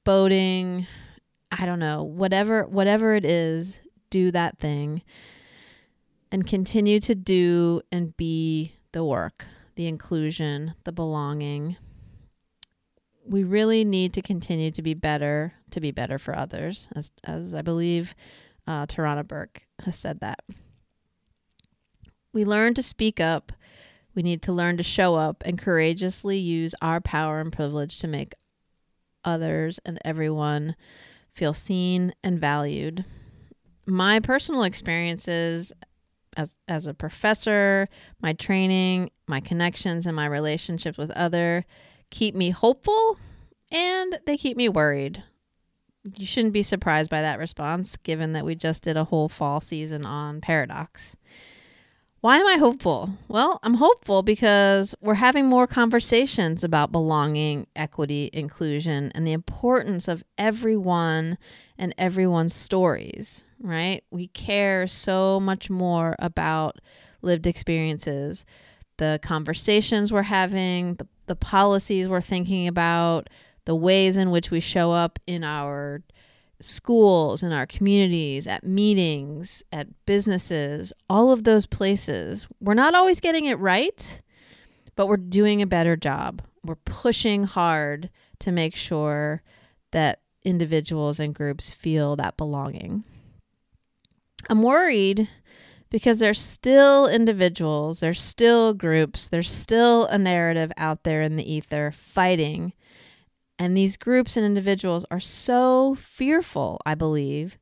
boating, 0.04 0.86
I 1.50 1.66
don't 1.66 1.78
know, 1.78 2.02
whatever 2.02 2.66
whatever 2.66 3.14
it 3.14 3.24
is, 3.24 3.80
do 4.10 4.30
that 4.30 4.58
thing 4.58 5.02
and 6.34 6.44
continue 6.48 6.98
to 6.98 7.14
do 7.14 7.80
and 7.92 8.16
be 8.16 8.72
the 8.90 9.04
work, 9.04 9.46
the 9.76 9.86
inclusion, 9.86 10.74
the 10.82 10.90
belonging. 10.90 11.76
We 13.24 13.44
really 13.44 13.84
need 13.84 14.14
to 14.14 14.20
continue 14.22 14.72
to 14.72 14.82
be 14.82 14.94
better, 14.94 15.54
to 15.70 15.80
be 15.80 15.92
better 15.92 16.18
for 16.18 16.36
others, 16.36 16.88
as, 16.96 17.12
as 17.22 17.54
I 17.54 17.62
believe 17.62 18.16
uh, 18.66 18.84
Tarana 18.86 19.24
Burke 19.24 19.62
has 19.84 19.96
said 19.96 20.18
that. 20.20 20.40
We 22.34 22.44
learn 22.44 22.74
to 22.74 22.82
speak 22.82 23.20
up. 23.20 23.52
We 24.14 24.22
need 24.22 24.42
to 24.42 24.52
learn 24.52 24.76
to 24.76 24.82
show 24.82 25.14
up 25.14 25.42
and 25.46 25.56
courageously 25.56 26.36
use 26.36 26.74
our 26.82 27.00
power 27.00 27.40
and 27.40 27.52
privilege 27.52 28.00
to 28.00 28.08
make 28.08 28.34
others 29.24 29.78
and 29.86 29.98
everyone 30.04 30.74
feel 31.32 31.52
seen 31.54 32.12
and 32.22 32.38
valued. 32.38 33.04
My 33.86 34.20
personal 34.20 34.64
experiences 34.64 35.72
as 36.36 36.56
as 36.66 36.86
a 36.86 36.94
professor, 36.94 37.86
my 38.20 38.32
training, 38.32 39.10
my 39.28 39.38
connections 39.38 40.04
and 40.04 40.16
my 40.16 40.26
relationships 40.26 40.98
with 40.98 41.12
other 41.12 41.64
keep 42.10 42.34
me 42.34 42.50
hopeful 42.50 43.18
and 43.70 44.18
they 44.26 44.36
keep 44.36 44.56
me 44.56 44.68
worried. 44.68 45.22
You 46.16 46.26
shouldn't 46.26 46.52
be 46.52 46.64
surprised 46.64 47.10
by 47.10 47.22
that 47.22 47.38
response 47.38 47.96
given 47.96 48.32
that 48.32 48.44
we 48.44 48.56
just 48.56 48.82
did 48.82 48.96
a 48.96 49.04
whole 49.04 49.28
fall 49.28 49.60
season 49.60 50.04
on 50.04 50.40
paradox. 50.40 51.16
Why 52.24 52.38
am 52.38 52.46
I 52.46 52.56
hopeful? 52.56 53.10
Well, 53.28 53.60
I'm 53.62 53.74
hopeful 53.74 54.22
because 54.22 54.94
we're 55.02 55.12
having 55.12 55.44
more 55.44 55.66
conversations 55.66 56.64
about 56.64 56.90
belonging, 56.90 57.66
equity, 57.76 58.30
inclusion, 58.32 59.12
and 59.14 59.26
the 59.26 59.32
importance 59.32 60.08
of 60.08 60.24
everyone 60.38 61.36
and 61.76 61.94
everyone's 61.98 62.54
stories 62.54 63.44
right? 63.64 64.04
We 64.10 64.28
care 64.28 64.86
so 64.86 65.40
much 65.40 65.70
more 65.70 66.14
about 66.18 66.78
lived 67.22 67.46
experiences, 67.46 68.44
the 68.98 69.18
conversations 69.22 70.12
we're 70.12 70.22
having, 70.22 70.94
the, 70.96 71.08
the 71.26 71.36
policies 71.36 72.08
we're 72.08 72.20
thinking 72.20 72.68
about, 72.68 73.30
the 73.64 73.74
ways 73.74 74.16
in 74.18 74.30
which 74.30 74.50
we 74.50 74.60
show 74.60 74.92
up 74.92 75.18
in 75.26 75.42
our 75.42 76.02
schools, 76.60 77.42
in 77.42 77.52
our 77.52 77.66
communities, 77.66 78.46
at 78.46 78.64
meetings, 78.64 79.62
at 79.72 79.88
businesses, 80.06 80.92
all 81.08 81.32
of 81.32 81.44
those 81.44 81.66
places. 81.66 82.46
We're 82.60 82.74
not 82.74 82.94
always 82.94 83.20
getting 83.20 83.46
it 83.46 83.58
right, 83.58 84.22
but 84.96 85.08
we're 85.08 85.16
doing 85.16 85.62
a 85.62 85.66
better 85.66 85.96
job. 85.96 86.42
We're 86.64 86.76
pushing 86.76 87.44
hard 87.44 88.10
to 88.40 88.52
make 88.52 88.74
sure 88.74 89.42
that 89.92 90.20
individuals 90.44 91.20
and 91.20 91.34
groups 91.34 91.70
feel 91.70 92.16
that 92.16 92.36
belonging. 92.36 93.04
I'm 94.48 94.62
worried 94.62 95.28
because 95.90 96.18
there's 96.18 96.40
still 96.40 97.06
individuals, 97.06 98.00
there's 98.00 98.20
still 98.20 98.74
groups, 98.74 99.28
there's 99.28 99.50
still 99.50 100.06
a 100.06 100.18
narrative 100.18 100.72
out 100.76 101.04
there 101.04 101.22
in 101.22 101.36
the 101.36 101.52
ether 101.52 101.92
fighting. 101.92 102.72
And 103.58 103.76
these 103.76 103.96
groups 103.96 104.36
and 104.36 104.44
individuals 104.44 105.04
are 105.10 105.20
so 105.20 105.94
fearful, 105.94 106.80
I 106.84 106.94
believe, 106.94 107.56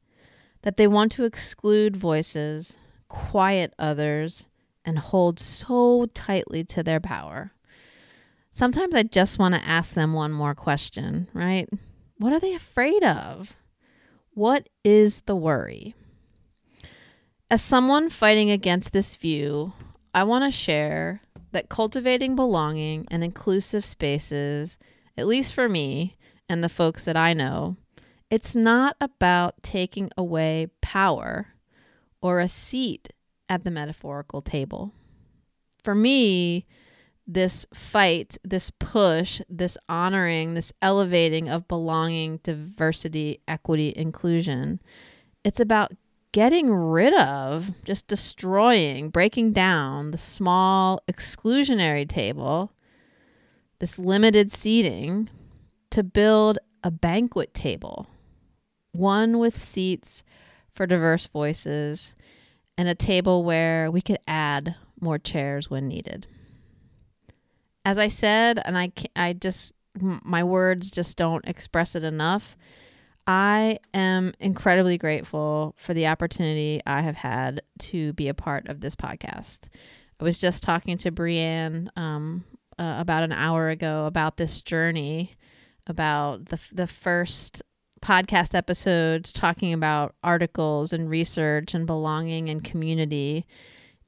that 0.62 0.76
they 0.76 0.86
want 0.86 1.12
to 1.12 1.24
exclude 1.24 1.96
voices, 1.96 2.78
quiet 3.08 3.74
others, 3.78 4.46
and 4.84 4.98
hold 4.98 5.38
so 5.38 6.06
tightly 6.14 6.64
to 6.64 6.82
their 6.82 7.00
power. 7.00 7.52
Sometimes 8.50 8.94
I 8.94 9.02
just 9.02 9.38
want 9.38 9.54
to 9.54 9.66
ask 9.66 9.94
them 9.94 10.12
one 10.12 10.32
more 10.32 10.54
question, 10.54 11.28
right? 11.32 11.68
What 12.18 12.32
are 12.32 12.40
they 12.40 12.54
afraid 12.54 13.02
of? 13.02 13.54
What 14.34 14.68
is 14.84 15.22
the 15.22 15.36
worry? 15.36 15.94
As 17.50 17.62
someone 17.62 18.08
fighting 18.08 18.50
against 18.50 18.92
this 18.92 19.14
view, 19.16 19.72
I 20.14 20.24
want 20.24 20.44
to 20.44 20.56
share 20.56 21.20
that 21.52 21.68
cultivating 21.68 22.34
belonging 22.34 23.06
and 23.10 23.22
inclusive 23.22 23.84
spaces, 23.84 24.78
at 25.16 25.26
least 25.26 25.54
for 25.54 25.68
me 25.68 26.16
and 26.48 26.62
the 26.62 26.68
folks 26.68 27.04
that 27.04 27.16
I 27.16 27.32
know, 27.32 27.76
it's 28.30 28.56
not 28.56 28.96
about 29.00 29.62
taking 29.62 30.10
away 30.16 30.68
power 30.80 31.48
or 32.20 32.40
a 32.40 32.48
seat 32.48 33.12
at 33.48 33.64
the 33.64 33.70
metaphorical 33.70 34.40
table. 34.40 34.92
For 35.84 35.94
me, 35.94 36.66
this 37.26 37.66
fight, 37.74 38.36
this 38.44 38.70
push, 38.70 39.40
this 39.48 39.78
honoring, 39.88 40.54
this 40.54 40.72
elevating 40.80 41.48
of 41.48 41.68
belonging, 41.68 42.40
diversity, 42.42 43.40
equity, 43.46 43.92
inclusion, 43.96 44.80
it's 45.44 45.60
about 45.60 45.92
getting 46.32 46.72
rid 46.72 47.14
of, 47.14 47.72
just 47.84 48.08
destroying, 48.08 49.10
breaking 49.10 49.52
down 49.52 50.10
the 50.10 50.18
small 50.18 51.00
exclusionary 51.10 52.08
table, 52.08 52.72
this 53.82 53.98
limited 53.98 54.52
seating, 54.52 55.28
to 55.90 56.04
build 56.04 56.56
a 56.84 56.90
banquet 56.90 57.52
table, 57.52 58.06
one 58.92 59.40
with 59.40 59.64
seats 59.64 60.22
for 60.72 60.86
diverse 60.86 61.26
voices, 61.26 62.14
and 62.78 62.88
a 62.88 62.94
table 62.94 63.42
where 63.42 63.90
we 63.90 64.00
could 64.00 64.20
add 64.28 64.76
more 65.00 65.18
chairs 65.18 65.68
when 65.68 65.88
needed. 65.88 66.28
As 67.84 67.98
I 67.98 68.06
said, 68.06 68.62
and 68.64 68.78
I, 68.78 68.92
I 69.16 69.32
just, 69.32 69.74
my 70.00 70.44
words 70.44 70.88
just 70.88 71.16
don't 71.16 71.44
express 71.48 71.96
it 71.96 72.04
enough. 72.04 72.56
I 73.26 73.80
am 73.92 74.32
incredibly 74.38 74.96
grateful 74.96 75.74
for 75.76 75.92
the 75.92 76.06
opportunity 76.06 76.80
I 76.86 77.00
have 77.00 77.16
had 77.16 77.62
to 77.80 78.12
be 78.12 78.28
a 78.28 78.34
part 78.34 78.68
of 78.68 78.80
this 78.80 78.94
podcast. 78.94 79.58
I 80.20 80.24
was 80.24 80.38
just 80.38 80.62
talking 80.62 80.96
to 80.98 81.10
Brienne 81.10 81.90
um, 81.96 82.44
uh, 82.82 82.96
about 82.98 83.22
an 83.22 83.32
hour 83.32 83.68
ago 83.68 84.06
about 84.06 84.36
this 84.36 84.60
journey, 84.60 85.36
about 85.86 86.46
the 86.46 86.58
the 86.72 86.88
first 86.88 87.62
podcast 88.00 88.56
episodes 88.56 89.32
talking 89.32 89.72
about 89.72 90.16
articles 90.24 90.92
and 90.92 91.08
research 91.08 91.74
and 91.74 91.86
belonging 91.86 92.50
and 92.50 92.64
community 92.64 93.46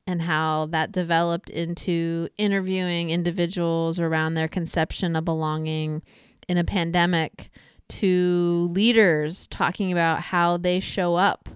and 0.08 0.20
how 0.22 0.66
that 0.66 0.90
developed 0.90 1.48
into 1.48 2.28
interviewing 2.36 3.10
individuals 3.10 4.00
around 4.00 4.34
their 4.34 4.48
conception 4.48 5.14
of 5.14 5.24
belonging 5.24 6.02
in 6.48 6.58
a 6.58 6.64
pandemic 6.64 7.50
to 7.88 8.68
leaders 8.72 9.46
talking 9.46 9.92
about 9.92 10.20
how 10.20 10.56
they 10.56 10.80
show 10.80 11.14
up 11.14 11.48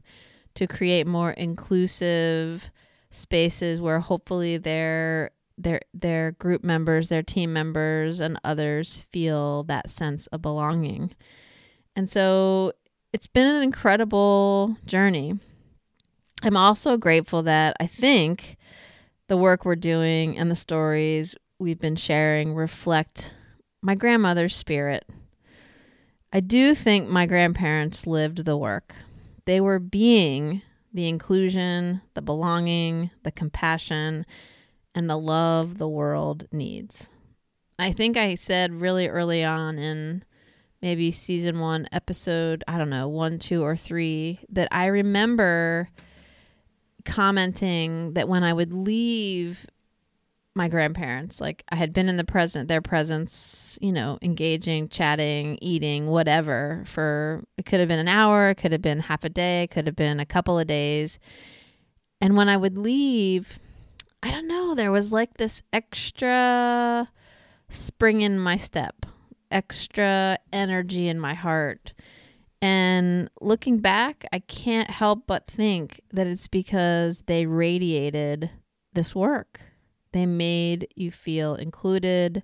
to 0.55 0.69
create 0.69 1.07
more 1.07 1.33
inclusive 1.33 2.71
spaces 3.11 3.81
where 3.81 3.99
hopefully 3.99 4.57
their 4.57 5.33
their 5.59 5.81
their 5.93 6.33
group 6.33 6.65
members, 6.65 7.09
their 7.09 7.23
team 7.23 7.53
members 7.53 8.21
and 8.21 8.38
others 8.45 9.07
feel 9.11 9.65
that 9.65 9.91
sense 9.91 10.27
of 10.29 10.43
belonging. 10.43 11.15
And 11.97 12.09
so 12.09 12.73
it's 13.12 13.27
been 13.27 13.47
an 13.47 13.62
incredible 13.62 14.77
journey. 14.87 15.35
I'm 16.43 16.57
also 16.57 16.97
grateful 16.97 17.43
that 17.43 17.77
I 17.81 17.87
think 17.87 18.57
the 19.27 19.37
work 19.37 19.65
we're 19.65 19.77
doing 19.77 20.38
and 20.38 20.50
the 20.50 20.57
stories 20.57 21.35
we've 21.59 21.81
been 21.81 21.97
sharing 21.97 22.55
reflect 22.55 23.35
my 23.83 23.95
grandmother's 23.95 24.57
spirit. 24.57 25.05
I 26.33 26.41
do 26.41 26.75
think 26.75 27.09
my 27.09 27.27
grandparents 27.27 28.07
lived 28.07 28.45
the 28.45 28.57
work. 28.57 28.95
They 29.47 29.61
were 29.61 29.79
being 29.79 30.62
the 30.93 31.09
inclusion, 31.09 32.03
the 32.15 32.23
belonging, 32.23 33.11
the 33.23 33.33
compassion, 33.33 34.27
and 34.95 35.09
the 35.09 35.16
love 35.16 35.78
the 35.78 35.88
world 35.88 36.47
needs. 36.52 37.09
I 37.78 37.92
think 37.92 38.16
I 38.16 38.35
said 38.35 38.80
really 38.80 39.09
early 39.09 39.45
on 39.45 39.78
in 39.78 40.25
maybe 40.83 41.11
season 41.11 41.61
one, 41.61 41.88
episode, 41.92 42.64
I 42.66 42.78
don't 42.78 42.90
know, 42.90 43.09
one, 43.09 43.38
two, 43.38 43.62
or 43.62 43.76
three, 43.76 44.40
that 44.50 44.68
I 44.71 44.87
remember 44.87 45.90
commenting 47.04 48.12
that 48.14 48.28
when 48.28 48.45
I 48.45 48.52
would 48.52 48.73
leave 48.73 49.66
my 50.54 50.68
grandparents, 50.68 51.40
like 51.40 51.64
I 51.68 51.76
had 51.76 51.95
been 51.95 52.09
in 52.09 52.16
the 52.16 52.25
present, 52.25 52.68
their 52.68 52.83
presence, 52.83 53.78
you 53.80 53.92
know, 53.92 54.18
engaging, 54.23 54.88
chatting, 54.88 55.59
eating, 55.62 56.09
whatever, 56.09 56.83
for 56.87 57.45
it 57.57 57.64
could 57.64 57.80
have 57.80 57.88
been 57.88 58.00
an 58.00 58.09
hour, 58.09 58.50
it 58.50 58.57
could 58.57 58.73
have 58.73 58.83
been 58.83 58.99
half 58.99 59.25
a 59.25 59.28
day, 59.28 59.62
it 59.62 59.71
could 59.71 59.87
have 59.87 59.97
been 59.97 60.18
a 60.21 60.26
couple 60.26 60.59
of 60.59 60.66
days. 60.66 61.18
And 62.21 62.37
when 62.37 62.49
I 62.49 62.57
would 62.57 62.76
leave, 62.76 63.61
I 64.23 64.31
don't 64.31 64.49
know, 64.49 64.75
there 64.75 64.93
was 64.93 65.13
like 65.13 65.35
this 65.35 65.63
extra 65.73 67.09
spring 67.69 68.23
in 68.23 68.39
my 68.39 68.57
step 68.57 69.07
extra 69.51 70.39
energy 70.53 71.09
in 71.09 71.19
my 71.19 71.35
heart. 71.35 71.95
And 72.61 73.31
looking 73.41 73.79
back, 73.79 74.27
I 74.33 74.41
can't 74.41 74.91
help 74.91 75.25
but 75.27 75.47
think 75.47 76.01
that 76.13 76.27
it's 76.27 76.49
because 76.49 77.23
they 77.27 77.47
radiated 77.47 78.51
this 78.93 79.15
work. 79.15 79.61
They 80.13 80.27
made 80.27 80.89
you 80.97 81.11
feel 81.11 81.55
included. 81.55 82.43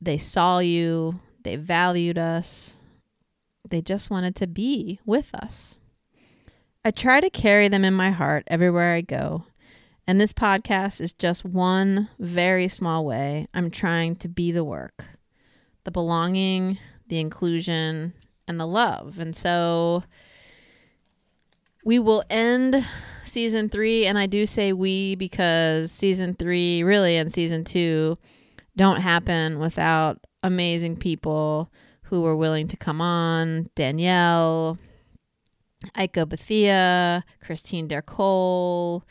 They 0.00 0.18
saw 0.18 0.58
you. 0.58 1.20
They 1.42 1.56
valued 1.56 2.18
us. 2.18 2.76
They 3.68 3.80
just 3.80 4.10
wanted 4.10 4.36
to 4.36 4.46
be 4.46 5.00
with 5.06 5.34
us. 5.34 5.78
I 6.84 6.90
try 6.90 7.20
to 7.20 7.30
carry 7.30 7.68
them 7.68 7.84
in 7.84 7.94
my 7.94 8.10
heart 8.10 8.44
everywhere 8.48 8.94
I 8.94 9.00
go. 9.02 9.44
And 10.10 10.20
this 10.20 10.32
podcast 10.32 11.00
is 11.00 11.12
just 11.12 11.44
one 11.44 12.08
very 12.18 12.66
small 12.66 13.04
way 13.06 13.46
I'm 13.54 13.70
trying 13.70 14.16
to 14.16 14.28
be 14.28 14.50
the 14.50 14.64
work 14.64 15.04
the 15.84 15.92
belonging, 15.92 16.78
the 17.06 17.20
inclusion, 17.20 18.12
and 18.48 18.58
the 18.58 18.66
love. 18.66 19.20
And 19.20 19.36
so 19.36 20.02
we 21.84 22.00
will 22.00 22.24
end 22.28 22.84
season 23.22 23.68
three. 23.68 24.04
And 24.04 24.18
I 24.18 24.26
do 24.26 24.46
say 24.46 24.72
we 24.72 25.14
because 25.14 25.92
season 25.92 26.34
three, 26.34 26.82
really, 26.82 27.16
and 27.16 27.32
season 27.32 27.62
two 27.62 28.18
don't 28.74 29.00
happen 29.00 29.60
without 29.60 30.18
amazing 30.42 30.96
people 30.96 31.70
who 32.02 32.22
were 32.22 32.36
willing 32.36 32.66
to 32.66 32.76
come 32.76 33.00
on 33.00 33.70
Danielle, 33.76 34.76
Aiko 35.94 36.28
Bethea, 36.28 37.24
Christine 37.40 37.88
Dercole, 37.88 39.04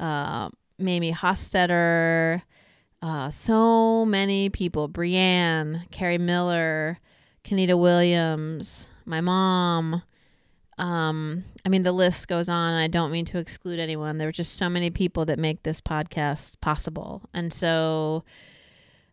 uh, 0.00 0.48
Mamie 0.78 1.12
Hostetter, 1.12 2.42
uh, 3.02 3.30
so 3.30 4.04
many 4.04 4.48
people 4.50 4.88
Brienne, 4.88 5.86
Carrie 5.90 6.18
Miller, 6.18 6.98
Kenita 7.44 7.78
Williams, 7.78 8.88
my 9.04 9.20
mom. 9.20 10.02
Um, 10.78 11.44
I 11.64 11.68
mean, 11.68 11.82
the 11.82 11.92
list 11.92 12.26
goes 12.28 12.48
on. 12.48 12.72
I 12.72 12.88
don't 12.88 13.12
mean 13.12 13.26
to 13.26 13.38
exclude 13.38 13.78
anyone. 13.78 14.16
There 14.16 14.28
are 14.28 14.32
just 14.32 14.56
so 14.56 14.68
many 14.70 14.90
people 14.90 15.26
that 15.26 15.38
make 15.38 15.62
this 15.62 15.80
podcast 15.80 16.58
possible. 16.62 17.22
And 17.34 17.52
so, 17.52 18.24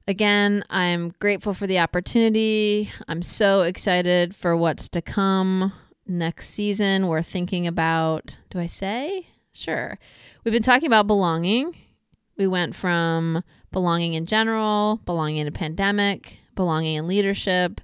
again, 0.08 0.64
I'm 0.70 1.14
grateful 1.20 1.54
for 1.54 1.68
the 1.68 1.80
opportunity. 1.80 2.90
I'm 3.10 3.22
so 3.22 3.64
excited 3.64 4.34
for 4.34 4.56
what's 4.56 4.88
to 4.90 5.02
come 5.02 5.74
next 6.06 6.52
season. 6.52 7.08
We're 7.08 7.22
thinking 7.22 7.68
about, 7.68 8.38
do 8.50 8.60
I 8.60 8.68
say? 8.68 9.28
Sure. 9.58 9.98
We've 10.44 10.54
been 10.54 10.62
talking 10.62 10.86
about 10.86 11.08
belonging. 11.08 11.76
We 12.38 12.46
went 12.46 12.76
from 12.76 13.42
belonging 13.72 14.14
in 14.14 14.28
general, 14.28 15.02
belonging 15.04 15.38
in 15.38 15.48
a 15.48 15.52
pandemic, 15.52 16.38
belonging 16.54 16.96
in 16.96 17.08
leadership. 17.08 17.82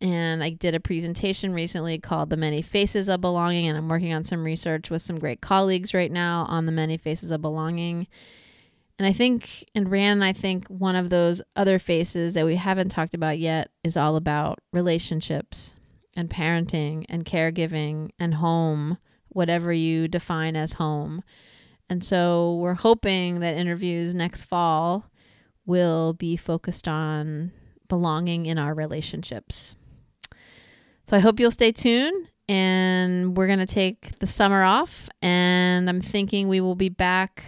And 0.00 0.42
I 0.42 0.48
did 0.48 0.74
a 0.74 0.80
presentation 0.80 1.52
recently 1.52 1.98
called 1.98 2.30
The 2.30 2.38
Many 2.38 2.62
Faces 2.62 3.10
of 3.10 3.20
Belonging, 3.20 3.68
and 3.68 3.76
I'm 3.76 3.88
working 3.88 4.14
on 4.14 4.24
some 4.24 4.42
research 4.42 4.88
with 4.88 5.02
some 5.02 5.18
great 5.18 5.42
colleagues 5.42 5.92
right 5.92 6.10
now 6.10 6.46
on 6.48 6.64
the 6.64 6.72
many 6.72 6.96
faces 6.96 7.30
of 7.30 7.42
belonging. 7.42 8.06
And 8.98 9.06
I 9.06 9.12
think, 9.12 9.68
and 9.74 9.90
Rand 9.90 10.24
I 10.24 10.32
think 10.32 10.66
one 10.68 10.96
of 10.96 11.10
those 11.10 11.42
other 11.54 11.78
faces 11.78 12.32
that 12.32 12.46
we 12.46 12.56
haven't 12.56 12.88
talked 12.88 13.14
about 13.14 13.38
yet 13.38 13.68
is 13.82 13.98
all 13.98 14.16
about 14.16 14.60
relationships 14.72 15.74
and 16.16 16.30
parenting 16.30 17.04
and 17.10 17.26
caregiving 17.26 18.10
and 18.18 18.36
home, 18.36 18.96
whatever 19.34 19.72
you 19.72 20.08
define 20.08 20.56
as 20.56 20.74
home. 20.74 21.22
And 21.90 22.02
so 22.02 22.56
we're 22.56 22.74
hoping 22.74 23.40
that 23.40 23.54
interviews 23.54 24.14
next 24.14 24.44
fall 24.44 25.10
will 25.66 26.14
be 26.14 26.36
focused 26.36 26.88
on 26.88 27.52
belonging 27.88 28.46
in 28.46 28.58
our 28.58 28.72
relationships. 28.72 29.76
So 31.06 31.16
I 31.16 31.20
hope 31.20 31.38
you'll 31.38 31.50
stay 31.50 31.72
tuned 31.72 32.28
and 32.48 33.36
we're 33.36 33.46
going 33.46 33.58
to 33.58 33.66
take 33.66 34.18
the 34.18 34.26
summer 34.26 34.62
off 34.62 35.08
and 35.20 35.88
I'm 35.88 36.00
thinking 36.00 36.48
we 36.48 36.60
will 36.60 36.74
be 36.74 36.88
back 36.88 37.44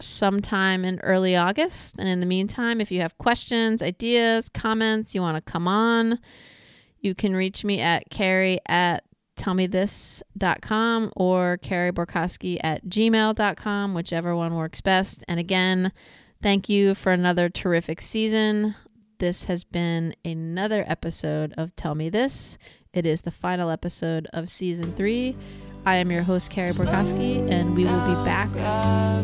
sometime 0.00 0.84
in 0.84 0.98
early 1.00 1.36
August. 1.36 1.96
And 1.98 2.08
in 2.08 2.20
the 2.20 2.26
meantime, 2.26 2.80
if 2.80 2.90
you 2.90 3.00
have 3.00 3.18
questions, 3.18 3.82
ideas, 3.82 4.48
comments, 4.48 5.14
you 5.14 5.20
want 5.20 5.36
to 5.36 5.52
come 5.52 5.68
on, 5.68 6.18
you 7.00 7.14
can 7.14 7.34
reach 7.34 7.64
me 7.64 7.80
at 7.80 8.10
carey 8.10 8.60
at 8.66 9.04
tellmethis.com 9.36 11.12
or 11.16 11.58
Carey 11.58 11.92
Borkowski 11.92 12.58
at 12.62 12.86
gmail.com, 12.86 13.94
whichever 13.94 14.36
one 14.36 14.54
works 14.54 14.80
best. 14.80 15.24
And 15.28 15.40
again, 15.40 15.92
thank 16.42 16.68
you 16.68 16.94
for 16.94 17.12
another 17.12 17.48
terrific 17.48 18.00
season. 18.00 18.74
This 19.18 19.44
has 19.44 19.64
been 19.64 20.14
another 20.24 20.84
episode 20.86 21.54
of 21.56 21.74
Tell 21.76 21.94
Me 21.94 22.10
This. 22.10 22.58
It 22.92 23.06
is 23.06 23.22
the 23.22 23.30
final 23.30 23.70
episode 23.70 24.26
of 24.32 24.50
season 24.50 24.92
three. 24.94 25.36
I 25.84 25.96
am 25.96 26.10
your 26.12 26.22
host, 26.22 26.50
Carey 26.50 26.70
Borkowski, 26.70 27.50
and 27.50 27.74
we 27.74 27.84
will 27.84 28.06
be 28.06 28.24
back 28.24 28.54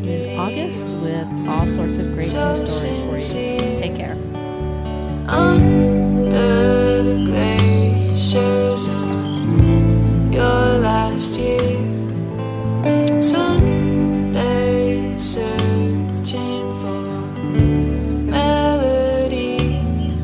in 0.02 0.38
August 0.38 0.94
with 0.96 1.48
all 1.48 1.68
sorts 1.68 1.98
of 1.98 2.06
great 2.12 2.26
new 2.26 2.56
stories 2.56 3.32
for 3.32 3.38
you. 3.38 3.58
Take 3.78 3.94
care. 3.94 4.16
Under 5.28 7.02
the 7.02 7.24
glaciers 7.26 8.88
your 10.38 10.78
last 10.78 11.34
year. 11.40 11.74
Someday 13.20 15.18
searching 15.18 16.66
for 16.80 17.02
melodies, 18.36 20.20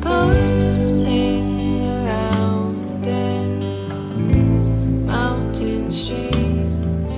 burning 0.00 1.84
around 1.84 3.06
in 3.06 3.50
mountain 5.06 5.92
streams, 5.92 7.16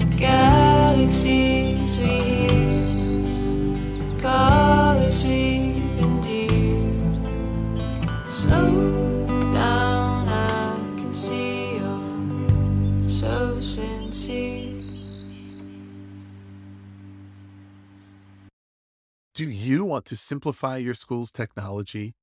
the 0.00 0.08
galaxies 0.16 1.92
we 1.98 2.14
hear, 2.30 3.20
colors 4.18 5.20
we've 5.26 5.98
endeared. 6.06 7.20
So. 8.26 9.17
So. 11.12 11.68
Do 19.34 19.48
you 19.48 19.84
want 19.84 20.04
to 20.06 20.16
simplify 20.16 20.78
your 20.78 20.94
school's 20.94 21.30
technology, 21.30 22.14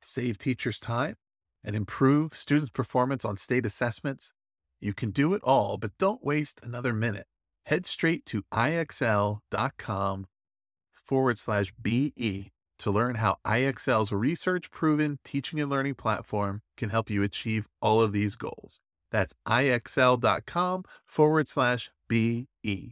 save 0.00 0.38
teachers 0.38 0.78
time, 0.78 1.16
and 1.62 1.76
improve 1.76 2.34
students' 2.34 2.70
performance 2.70 3.24
on 3.26 3.36
state 3.36 3.66
assessments? 3.66 4.32
You 4.80 4.94
can 4.94 5.10
do 5.10 5.34
it 5.34 5.42
all, 5.44 5.76
but 5.76 5.98
don't 5.98 6.24
waste 6.24 6.60
another 6.62 6.94
minute. 6.94 7.26
Head 7.66 7.84
straight 7.84 8.24
to 8.26 8.42
ixl.com 8.52 10.26
forward 10.92 11.38
slash 11.38 11.72
BE 11.80 12.52
to 12.82 12.90
learn 12.90 13.14
how 13.16 13.36
IXL's 13.46 14.10
research 14.10 14.70
proven 14.70 15.18
teaching 15.24 15.60
and 15.60 15.70
learning 15.70 15.94
platform 15.94 16.62
can 16.76 16.90
help 16.90 17.08
you 17.08 17.22
achieve 17.22 17.68
all 17.80 18.00
of 18.00 18.12
these 18.12 18.34
goals. 18.34 18.80
That's 19.12 19.34
ixl.com 19.46 20.84
forward 21.06 21.48
slash 21.48 21.90
BE. 22.08 22.90